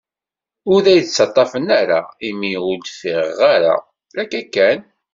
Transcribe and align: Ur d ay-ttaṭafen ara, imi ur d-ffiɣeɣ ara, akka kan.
Ur 0.71 0.79
d 0.85 0.87
ay-ttaṭafen 0.93 1.67
ara, 1.81 1.99
imi 2.27 2.53
ur 2.69 2.77
d-ffiɣeɣ 2.79 3.39
ara, 3.53 3.73
akka 4.21 4.41
kan. 4.53 4.79